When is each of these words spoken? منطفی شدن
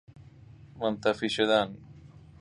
منطفی 0.79 1.29
شدن 1.29 1.77